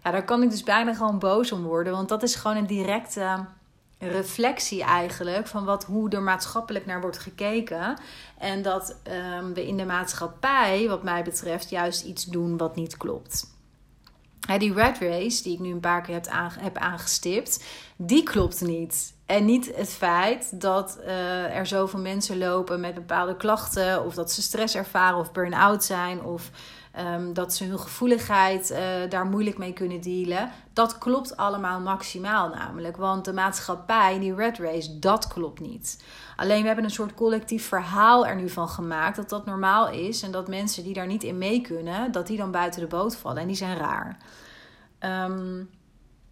[0.05, 2.67] Ja, daar kan ik dus bijna gewoon boos om worden, want dat is gewoon een
[2.67, 3.45] directe
[3.99, 7.97] reflectie eigenlijk van wat, hoe er maatschappelijk naar wordt gekeken.
[8.39, 8.97] En dat
[9.39, 13.52] um, we in de maatschappij, wat mij betreft, juist iets doen wat niet klopt.
[14.59, 16.21] Die red race, die ik nu een paar keer
[16.61, 17.65] heb, aangestipt,
[17.97, 19.15] die klopt niet.
[19.27, 24.33] En niet het feit dat uh, er zoveel mensen lopen met bepaalde klachten, of dat
[24.33, 26.51] ze stress ervaren of burn-out zijn, of
[26.99, 28.79] um, dat ze hun gevoeligheid uh,
[29.09, 30.51] daar moeilijk mee kunnen dealen.
[30.73, 32.97] Dat klopt allemaal maximaal namelijk.
[32.97, 36.05] Want de maatschappij, die red race, dat klopt niet.
[36.37, 40.23] Alleen we hebben een soort collectief verhaal er nu van gemaakt dat dat normaal is.
[40.23, 43.17] En dat mensen die daar niet in mee kunnen, dat die dan buiten de boot
[43.17, 43.43] vallen.
[43.43, 44.17] En die zijn raar.
[45.01, 45.71] Um,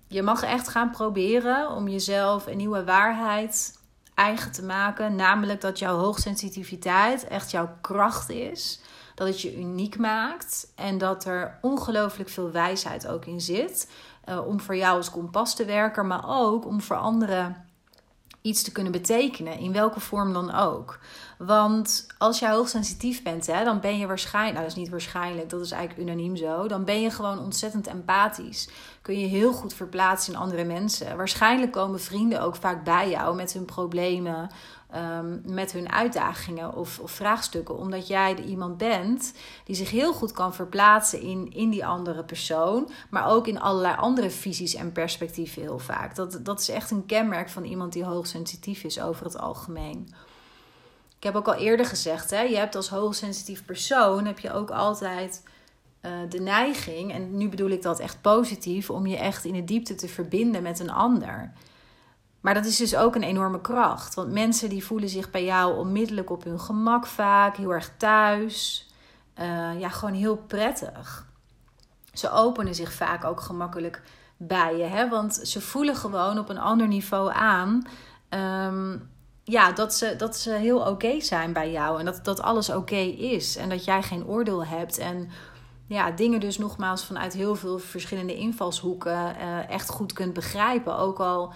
[0.07, 3.79] je mag echt gaan proberen om jezelf een nieuwe waarheid
[4.14, 5.14] eigen te maken.
[5.14, 8.81] Namelijk dat jouw hoogsensitiviteit echt jouw kracht is.
[9.20, 13.90] Dat het je uniek maakt en dat er ongelooflijk veel wijsheid ook in zit.
[14.28, 17.70] Uh, om voor jou als kompas te werken, maar ook om voor anderen
[18.42, 20.98] iets te kunnen betekenen, in welke vorm dan ook.
[21.38, 25.50] Want als jij hoogsensitief bent, hè, dan ben je waarschijnlijk, nou dat is niet waarschijnlijk,
[25.50, 28.68] dat is eigenlijk unaniem zo, dan ben je gewoon ontzettend empathisch.
[29.02, 31.16] Kun je heel goed verplaatsen in andere mensen.
[31.16, 34.50] Waarschijnlijk komen vrienden ook vaak bij jou met hun problemen
[34.96, 37.79] um, met hun uitdagingen of, of, vraagstukken.
[37.79, 39.33] Omdat jij iemand bent
[39.64, 42.90] die zich heel goed kan verplaatsen in, in die andere persoon.
[43.11, 46.14] Maar ook in allerlei andere visies en perspectieven heel vaak.
[46.14, 50.14] Dat, dat is echt een kenmerk van iemand die hoogsensitief is over het algemeen.
[51.16, 54.70] Ik heb ook al eerder gezegd, hè, je hebt als hoogsensitief persoon heb je ook
[54.70, 55.42] altijd
[56.03, 59.64] uh, de neiging, en nu bedoel ik dat echt positief, om je echt in de
[59.64, 61.53] diepte te verbinden met een ander.
[62.40, 64.14] Maar dat is dus ook een enorme kracht.
[64.14, 68.88] Want mensen die voelen zich bij jou onmiddellijk op hun gemak vaak, heel erg thuis.
[69.40, 71.26] Uh, ja, gewoon heel prettig.
[72.12, 74.03] Ze openen zich vaak ook gemakkelijk
[74.37, 74.85] bij je.
[74.85, 75.09] Hè?
[75.09, 77.87] Want ze voelen gewoon op een ander niveau aan.
[78.29, 79.11] Um,
[79.44, 81.98] ja, dat ze, dat ze heel oké zijn bij jou.
[81.98, 83.57] En dat, dat alles oké is.
[83.57, 84.98] En dat jij geen oordeel hebt.
[84.98, 85.31] En
[85.87, 90.96] ja, dingen dus nogmaals vanuit heel veel verschillende invalshoeken uh, echt goed kunt begrijpen.
[90.96, 91.53] Ook al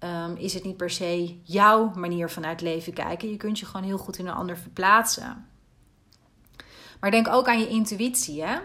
[0.00, 3.30] um, is het niet per se jouw manier vanuit leven kijken.
[3.30, 5.46] Je kunt je gewoon heel goed in een ander verplaatsen.
[7.00, 8.42] Maar denk ook aan je intuïtie.
[8.42, 8.58] Hè?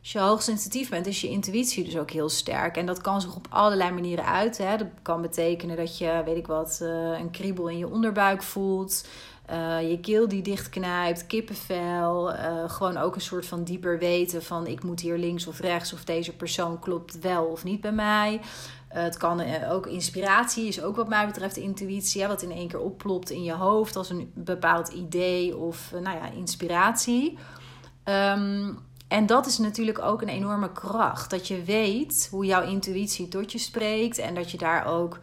[0.00, 2.76] Als je hoogsensitief bent, is je intuïtie dus ook heel sterk.
[2.76, 4.68] En dat kan zich op allerlei manieren uiten.
[4.68, 4.76] Hè?
[4.76, 9.06] Dat kan betekenen dat je, weet ik wat, uh, een kriebel in je onderbuik voelt.
[9.50, 12.34] Uh, je keel die dichtknijpt, kippenvel.
[12.34, 15.92] Uh, gewoon ook een soort van dieper weten van ik moet hier links of rechts
[15.92, 18.40] of deze persoon klopt wel of niet bij mij.
[18.88, 22.26] Het kan ook inspiratie, is ook wat mij betreft intuïtie.
[22.26, 26.30] Wat in één keer opplopt in je hoofd als een bepaald idee of nou ja,
[26.30, 27.38] inspiratie.
[28.04, 28.72] Ehm,
[29.08, 31.30] en dat is natuurlijk ook een enorme kracht.
[31.30, 34.18] Dat je weet hoe jouw intuïtie tot je spreekt.
[34.18, 35.18] En dat je daar ook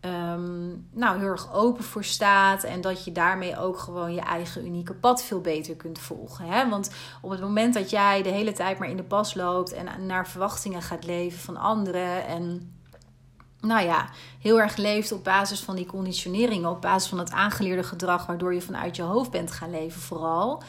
[0.00, 2.62] um, nou, heel erg open voor staat.
[2.62, 6.46] En dat je daarmee ook gewoon je eigen unieke pad veel beter kunt volgen.
[6.46, 6.68] Hè?
[6.68, 6.90] Want
[7.22, 10.28] op het moment dat jij de hele tijd maar in de pas loopt en naar
[10.28, 12.26] verwachtingen gaat leven van anderen.
[12.26, 12.73] En
[13.64, 17.82] nou ja, heel erg leeft op basis van die conditioneringen, op basis van het aangeleerde
[17.82, 20.62] gedrag, waardoor je vanuit je hoofd bent gaan leven, vooral.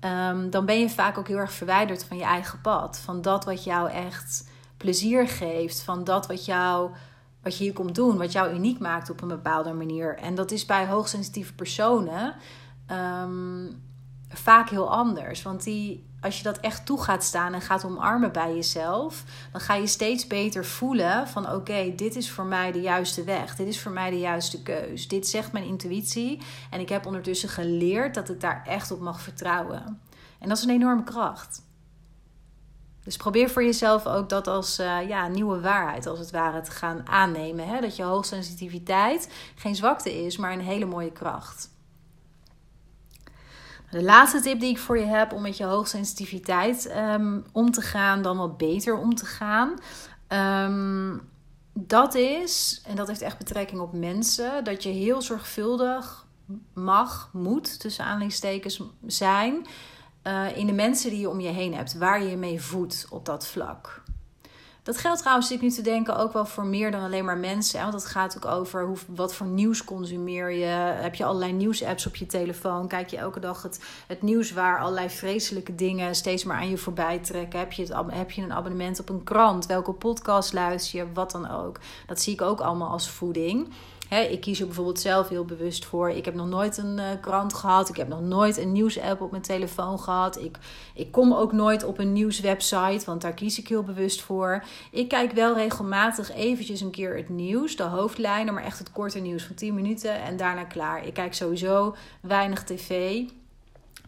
[0.00, 2.98] Ehm, dan ben je vaak ook heel erg verwijderd van je eigen pad.
[2.98, 5.82] Van dat wat jou echt plezier geeft.
[5.82, 6.90] Van dat wat, jou,
[7.42, 8.16] wat je hier komt doen.
[8.16, 10.16] Wat jou uniek maakt op een bepaalde manier.
[10.16, 12.34] En dat is bij hoogsensitieve personen
[12.86, 13.72] ehm,
[14.28, 15.42] vaak heel anders.
[15.42, 19.60] Want die, als je dat echt toe gaat staan en gaat omarmen bij jezelf, dan
[19.60, 23.56] ga je steeds beter voelen van oké, dit is voor mij de juiste weg.
[23.56, 25.08] Dit is voor mij de juiste keus.
[25.08, 26.40] Dit zegt mijn intuïtie.
[26.70, 30.00] En ik heb ondertussen geleerd dat ik daar echt op mag vertrouwen.
[30.38, 31.62] En dat is een enorme kracht.
[33.04, 36.70] Dus probeer voor jezelf ook dat als uh, ja, nieuwe waarheid, als het ware, te
[36.70, 37.68] gaan aannemen.
[37.68, 37.80] Hè?
[37.80, 41.70] Dat je hoogsensitiviteit geen zwakte is, maar een hele mooie kracht.
[43.90, 47.80] De laatste tip die ik voor je heb om met je hoogsensitiviteit um, om te
[47.80, 49.74] gaan, dan wat beter om te gaan.
[50.68, 51.20] Um,
[51.72, 56.26] dat is, en dat heeft echt betrekking op mensen, dat je heel zorgvuldig
[56.74, 59.66] mag, moet, tussen aanleidingstekens, zijn
[60.22, 63.06] uh, in de mensen die je om je heen hebt, waar je je mee voedt
[63.10, 64.02] op dat vlak.
[64.88, 67.80] Dat geldt trouwens, ik nu te denken, ook wel voor meer dan alleen maar mensen.
[67.80, 70.64] Want het gaat ook over hoe, wat voor nieuws consumeer je.
[71.00, 72.88] Heb je allerlei nieuwsapps op je telefoon?
[72.88, 76.78] Kijk je elke dag het, het nieuws waar allerlei vreselijke dingen steeds maar aan je
[76.78, 77.58] voorbij trekken?
[77.58, 79.66] Heb je, het, heb je een abonnement op een krant?
[79.66, 81.12] Welke podcast luister je?
[81.12, 81.78] Wat dan ook.
[82.06, 83.68] Dat zie ik ook allemaal als voeding
[84.16, 86.10] ik kies er bijvoorbeeld zelf heel bewust voor.
[86.10, 87.88] Ik heb nog nooit een uh, krant gehad.
[87.88, 90.38] Ik heb nog nooit een nieuwsapp op mijn telefoon gehad.
[90.38, 90.58] Ik,
[90.94, 94.64] ik kom ook nooit op een nieuwswebsite, want daar kies ik heel bewust voor.
[94.90, 99.18] Ik kijk wel regelmatig eventjes een keer het nieuws, de hoofdlijnen, maar echt het korte
[99.18, 101.06] nieuws van 10 minuten en daarna klaar.
[101.06, 103.22] Ik kijk sowieso weinig tv.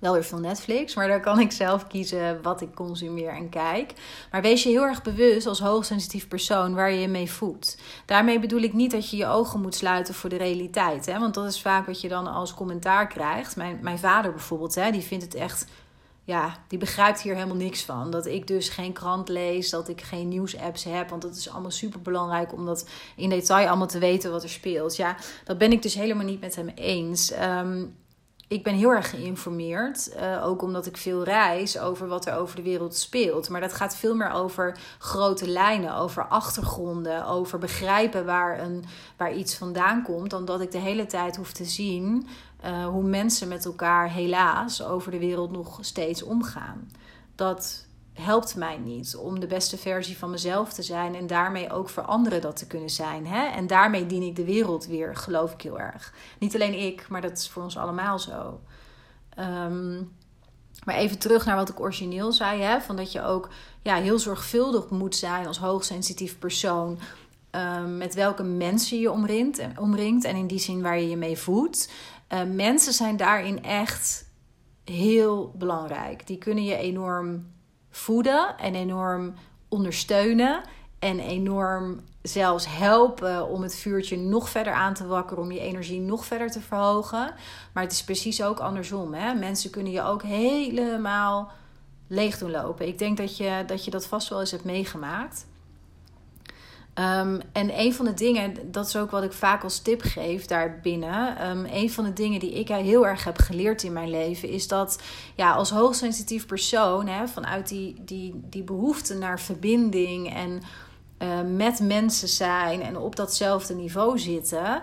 [0.01, 3.93] Wel weer veel Netflix, maar daar kan ik zelf kiezen wat ik consumeer en kijk.
[4.31, 7.79] Maar wees je heel erg bewust als hoogsensitief persoon waar je je mee voedt.
[8.07, 11.07] Daarmee bedoel ik niet dat je je ogen moet sluiten voor de realiteit.
[11.07, 11.19] Hè?
[11.19, 13.57] Want dat is vaak wat je dan als commentaar krijgt.
[13.57, 15.67] Mijn, mijn vader bijvoorbeeld, hè, die vindt het echt
[16.25, 18.11] ja, die begrijpt hier helemaal niks van.
[18.11, 21.09] Dat ik dus geen krant lees, dat ik geen nieuwsapps heb.
[21.09, 24.49] Want dat is allemaal super belangrijk om dat in detail allemaal te weten wat er
[24.49, 24.97] speelt.
[24.97, 27.33] Ja, dat ben ik dus helemaal niet met hem eens.
[27.33, 27.97] Um,
[28.51, 30.17] ik ben heel erg geïnformeerd.
[30.17, 33.49] Uh, ook omdat ik veel reis over wat er over de wereld speelt.
[33.49, 38.85] Maar dat gaat veel meer over grote lijnen, over achtergronden, over begrijpen waar, een,
[39.17, 40.31] waar iets vandaan komt.
[40.31, 42.27] Dan dat ik de hele tijd hoef te zien
[42.65, 46.91] uh, hoe mensen met elkaar helaas over de wereld nog steeds omgaan.
[47.35, 51.89] Dat helpt mij niet om de beste versie van mezelf te zijn en daarmee ook
[51.89, 53.27] voor anderen dat te kunnen zijn.
[53.27, 53.47] Hè?
[53.47, 56.15] En daarmee dien ik de wereld weer, geloof ik heel erg.
[56.39, 58.61] Niet alleen ik, maar dat is voor ons allemaal zo.
[59.35, 59.97] Ehm,
[60.85, 62.81] maar even terug naar wat ik origineel zei: hè?
[62.81, 63.49] van dat je ook
[63.83, 66.99] ja, heel zorgvuldig moet zijn als hoogsensitief persoon.
[67.51, 71.39] Um, met welke mensen je omringt, omringt en in die zin waar je je mee
[71.39, 71.93] voedt.
[72.33, 74.29] Uh, mensen zijn daarin echt
[74.85, 76.27] heel belangrijk.
[76.27, 77.47] Die kunnen je enorm
[77.91, 79.35] voeden en enorm
[79.69, 80.63] ondersteunen.
[80.99, 86.01] En enorm zelfs helpen om het vuurtje nog verder aan te wakkeren, om je energie
[86.01, 87.35] nog verder te verhogen.
[87.73, 89.15] Maar het is precies ook andersom.
[89.15, 89.35] Hè?
[89.35, 91.51] Mensen kunnen je ook helemaal
[92.07, 92.87] leeg doen lopen.
[92.87, 95.47] Ik denk dat je dat, je dat vast wel eens hebt meegemaakt.
[96.95, 100.47] Um, en een van de dingen, dat is ook wat ik vaak als tip geef
[100.47, 101.51] daarbinnen.
[101.51, 104.69] Um, een van de dingen die ik heel erg heb geleerd in mijn leven is
[104.69, 105.03] dat
[105.35, 110.61] ja, als hoogsensitief persoon, hè, vanuit die, die, die behoefte naar verbinding en
[111.23, 114.83] uh, met mensen zijn en op datzelfde niveau zitten.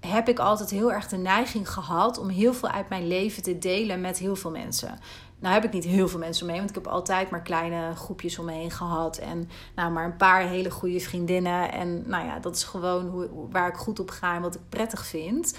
[0.00, 3.58] Heb ik altijd heel erg de neiging gehad om heel veel uit mijn leven te
[3.58, 4.98] delen met heel veel mensen.
[5.38, 8.38] Nou heb ik niet heel veel mensen mee, want ik heb altijd maar kleine groepjes
[8.38, 9.16] om me heen gehad.
[9.16, 11.72] En nou, maar een paar hele goede vriendinnen.
[11.72, 14.60] En nou ja, dat is gewoon hoe, waar ik goed op ga en wat ik
[14.68, 15.54] prettig vind.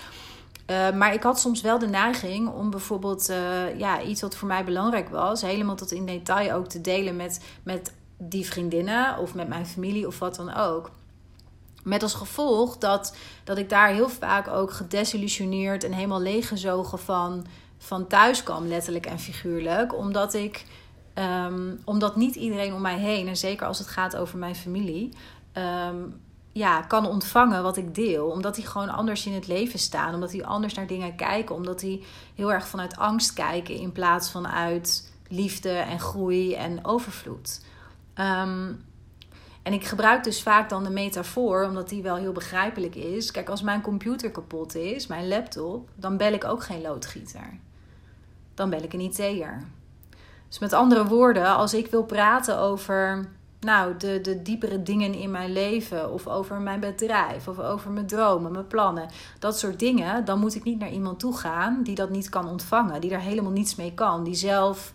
[0.68, 4.48] Uh, maar ik had soms wel de neiging om bijvoorbeeld uh, ja, iets wat voor
[4.48, 9.36] mij belangrijk was, helemaal tot in detail ook te delen met, met die vriendinnen of
[9.36, 10.92] met mijn familie of wat dan ook.
[11.84, 17.46] Met als gevolg dat, dat ik daar heel vaak ook gedesillusioneerd en helemaal leeggezogen van
[17.78, 19.96] van thuis kwam, letterlijk en figuurlijk.
[19.96, 20.66] Omdat ik,
[21.14, 25.14] um, omdat niet iedereen om mij heen, en zeker als het gaat over mijn familie,
[25.52, 25.96] ehm,
[26.52, 28.28] ja, kan ontvangen wat ik deel.
[28.28, 30.14] Omdat die gewoon anders in het leven staan.
[30.14, 31.56] Omdat die anders naar dingen kijken.
[31.56, 36.86] Omdat die heel erg vanuit angst kijken in plaats van uit liefde en groei en
[36.86, 37.62] overvloed.
[38.14, 38.74] Ehm,
[39.64, 43.32] en ik gebruik dus vaak dan de metafoor, omdat die wel heel begrijpelijk is.
[43.32, 47.60] Kijk, als mijn computer kapot is, mijn laptop, dan bel ik ook geen loodgieter.
[48.58, 49.64] Dan bel ik een IT'er.
[50.48, 55.32] Dus met andere woorden, als ik wil praten over nou, de, de diepere dingen in
[55.32, 60.26] mijn leven, of over mijn bedrijf, of over mijn dromen, mijn plannen, dat soort dingen,
[60.26, 63.20] dan moet ik niet naar iemand toe gaan die dat niet kan ontvangen, die daar
[63.20, 64.94] helemaal niets mee kan, die zelf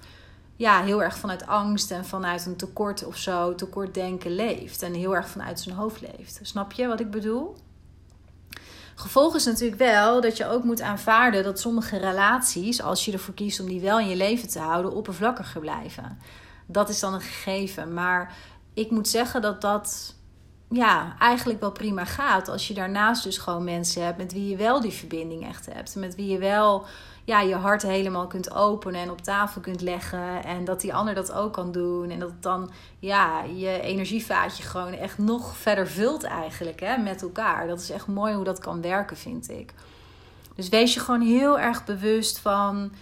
[0.56, 4.94] ja, heel erg vanuit angst en vanuit een tekort of zo, tekort denken leeft en
[4.94, 6.40] heel erg vanuit zijn hoofd leeft.
[6.42, 7.56] Snap je wat ik bedoel?
[9.02, 13.34] Gevolg is natuurlijk wel dat je ook moet aanvaarden dat sommige relaties, als je ervoor
[13.34, 16.18] kiest om die wel in je leven te houden, oppervlakkiger blijven.
[16.66, 17.94] Dat is dan een gegeven.
[17.94, 18.34] Maar
[18.74, 20.14] ik moet zeggen dat dat
[20.68, 22.48] ja, eigenlijk wel prima gaat.
[22.48, 25.94] Als je daarnaast dus gewoon mensen hebt met wie je wel die verbinding echt hebt.
[25.96, 26.86] Met wie je wel
[27.24, 30.44] ja, je hart helemaal kunt openen en op tafel kunt leggen.
[30.44, 32.10] En dat die ander dat ook kan doen.
[32.10, 37.22] En dat het dan ja, je energievaatje gewoon echt nog verder vult eigenlijk hè, met
[37.22, 37.66] elkaar.
[37.66, 39.74] Dat is echt mooi hoe dat kan werken, vind ik.
[40.54, 42.92] Dus wees je gewoon heel erg bewust van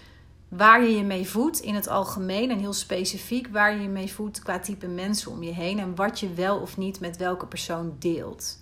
[0.48, 4.12] waar je je mee voedt in het algemeen en heel specifiek waar je je mee
[4.12, 7.46] voedt qua type mensen om je heen en wat je wel of niet met welke
[7.46, 8.58] persoon deelt.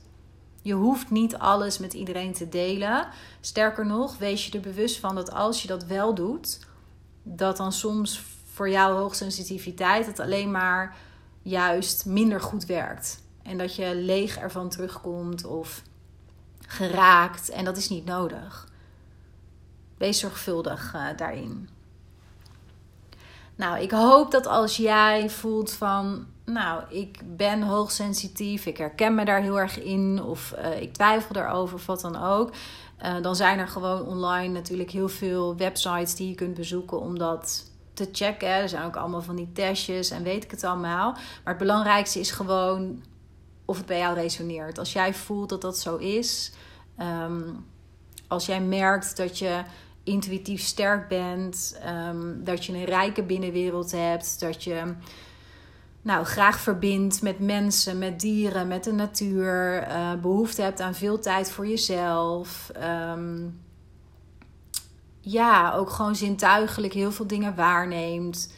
[0.62, 3.08] Je hoeft niet alles met iedereen te delen.
[3.40, 6.58] Sterker nog, wees je er bewust van dat als je dat wel doet,
[7.22, 10.96] dat dan soms voor jouw hoogsensitiviteit het alleen maar
[11.42, 13.22] juist minder goed werkt.
[13.42, 15.82] En dat je leeg ervan terugkomt of
[16.66, 17.48] geraakt.
[17.48, 18.68] En dat is niet nodig.
[19.96, 21.68] Wees zorgvuldig uh, daarin.
[23.56, 29.24] Nou, ik hoop dat als jij voelt van, nou, ik ben hoogsensitief, ik herken me
[29.24, 32.50] daar heel erg in, of uh, ik twijfel daarover, of wat dan ook.
[33.02, 37.18] Uh, dan zijn er gewoon online natuurlijk heel veel websites die je kunt bezoeken om
[37.18, 38.48] dat te checken.
[38.48, 41.12] Er zijn ook allemaal van die testjes en weet ik het allemaal.
[41.12, 43.02] Maar het belangrijkste is gewoon
[43.64, 44.78] of het bij jou resoneert.
[44.78, 46.52] Als jij voelt dat dat zo is,
[46.98, 47.66] um,
[48.28, 49.62] als jij merkt dat je
[50.04, 54.94] intuïtief sterk bent, um, dat je een rijke binnenwereld hebt, dat je
[56.02, 61.20] nou, graag verbindt met mensen, met dieren, met de natuur, uh, behoefte hebt aan veel
[61.20, 62.70] tijd voor jezelf.
[63.12, 63.60] Um,
[65.20, 68.52] ja, ook gewoon zintuigelijk heel veel dingen waarneemt.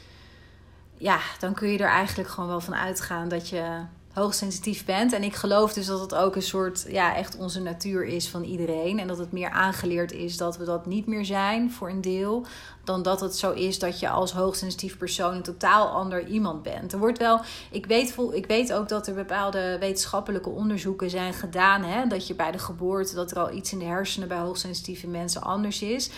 [0.95, 5.13] Ja, dan kun je er eigenlijk gewoon wel van uitgaan dat je hoogsensitief bent.
[5.13, 8.43] En ik geloof dus dat het ook een soort, ja, echt onze natuur is van
[8.43, 8.99] iedereen.
[8.99, 12.47] En dat het meer aangeleerd is dat we dat niet meer zijn voor een deel.
[12.85, 16.93] Dan dat het zo is dat je als hoogsensitief persoon een totaal ander iemand bent.
[16.93, 21.83] Er wordt wel, ik weet, ik weet ook dat er bepaalde wetenschappelijke onderzoeken zijn gedaan.
[21.83, 25.07] Hè, dat je bij de geboorte, dat er al iets in de hersenen bij hoogsensitieve
[25.07, 26.11] mensen anders is.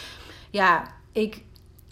[0.51, 1.43] Ja, ik,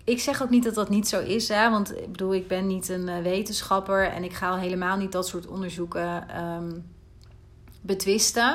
[0.05, 1.71] ik zeg ook niet dat dat niet zo is, hè?
[1.71, 5.13] want ik bedoel, ik ben niet een eh, wetenschapper en ik ga al helemaal niet
[5.13, 6.85] dat soort onderzoeken um,
[7.81, 8.53] betwisten.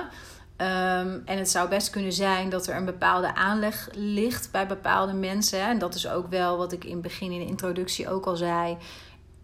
[0.57, 5.13] Um, en het zou best kunnen zijn dat er een bepaalde aanleg ligt bij bepaalde
[5.13, 5.59] mensen.
[5.59, 8.35] En dat is ook wel wat ik in het begin in de introductie ook al
[8.35, 8.77] zei.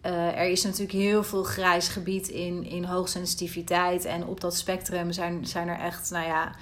[0.06, 4.04] Uh, er is natuurlijk heel veel grijs gebied in, in hoogsensitiviteit.
[4.04, 6.52] En op dat spectrum zijn, zijn er echt, nou ja,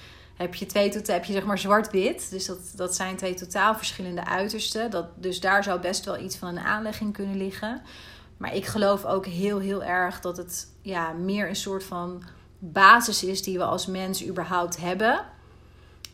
[0.40, 2.30] heb je, twee, heb je zeg maar zwart-wit.
[2.30, 4.90] Dus dat, dat zijn twee totaal verschillende uitersten.
[4.90, 7.82] Dat, dus daar zou best wel iets van een aanlegging kunnen liggen.
[8.36, 12.22] Maar ik geloof ook heel, heel erg dat het ja, meer een soort van
[12.58, 15.24] basis is die we als mens überhaupt hebben.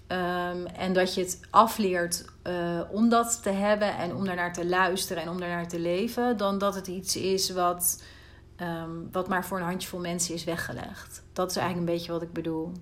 [0.08, 4.66] Um, en dat je het afleert uh, om dat te hebben en om daarnaar te
[4.66, 8.02] luisteren en om daarnaar te leven, dan dat het iets is wat,
[8.60, 11.22] um, wat maar voor een handjevol mensen is weggelegd.
[11.32, 12.72] Dat is eigenlijk een beetje wat ik bedoel.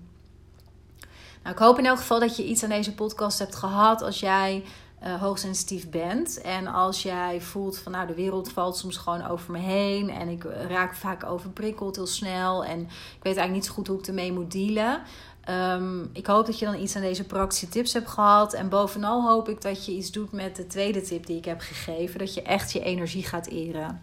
[1.45, 4.19] Nou, ik hoop in elk geval dat je iets aan deze podcast hebt gehad als
[4.19, 4.63] jij
[5.03, 6.41] uh, hoogsensitief bent.
[6.41, 10.09] En als jij voelt van nou de wereld valt soms gewoon over me heen.
[10.09, 12.65] En ik raak vaak overprikkeld heel snel.
[12.65, 12.87] En ik
[13.21, 15.01] weet eigenlijk niet zo goed hoe ik ermee moet dealen.
[15.49, 18.53] Um, ik hoop dat je dan iets aan deze praktische tips hebt gehad.
[18.53, 21.59] En bovenal hoop ik dat je iets doet met de tweede tip die ik heb
[21.59, 22.19] gegeven.
[22.19, 24.01] Dat je echt je energie gaat eren.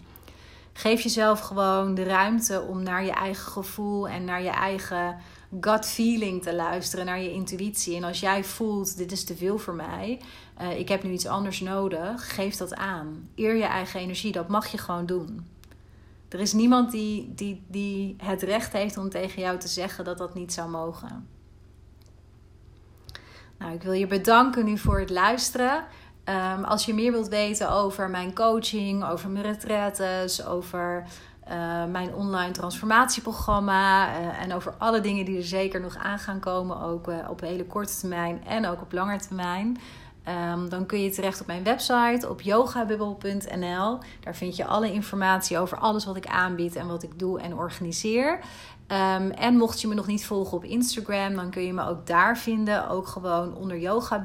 [0.73, 5.17] Geef jezelf gewoon de ruimte om naar je eigen gevoel en naar je eigen
[5.61, 7.97] gut feeling te luisteren, naar je intuïtie.
[7.97, 10.21] En als jij voelt, dit is te veel voor mij,
[10.61, 13.29] uh, ik heb nu iets anders nodig, geef dat aan.
[13.35, 15.47] Eer je eigen energie, dat mag je gewoon doen.
[16.29, 20.19] Er is niemand die, die, die het recht heeft om tegen jou te zeggen dat
[20.19, 21.29] dat niet zou mogen.
[23.59, 25.85] Nou, ik wil je bedanken nu voor het luisteren.
[26.25, 31.07] Um, als je meer wilt weten over mijn coaching, over mijn retretes, over
[31.49, 36.81] uh, mijn online transformatieprogramma en over alle dingen die er zeker nog aan gaan komen,
[36.81, 39.79] ook op hele korte termijn en ook op lange termijn.
[40.29, 43.99] Um, dan kun je terecht op mijn website op yogabubbel.nl.
[44.21, 47.55] Daar vind je alle informatie over alles wat ik aanbied en wat ik doe en
[47.55, 48.39] organiseer.
[48.89, 52.07] Um, en mocht je me nog niet volgen op Instagram, dan kun je me ook
[52.07, 52.89] daar vinden.
[52.89, 54.23] Ook gewoon onder Yoga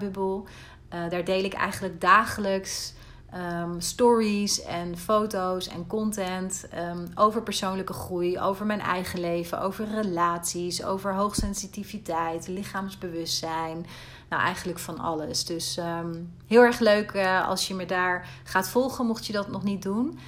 [0.94, 2.94] Uh, daar deel ik eigenlijk dagelijks
[3.34, 6.68] um, stories en foto's en content
[7.16, 13.86] over persoonlijke groei, over mijn eigen leven, over relaties, over hoogsensitiviteit, lichaamsbewustzijn.
[14.30, 15.46] Nou, eigenlijk van alles.
[15.46, 19.48] Dus um, heel erg leuk uh, als je me daar gaat volgen, mocht je dat
[19.48, 20.20] nog niet doen.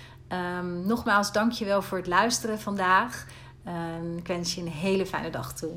[0.85, 3.25] Nogmaals, dankjewel voor het luisteren vandaag.
[4.17, 5.71] Ik wens je een hele fijne dag toe.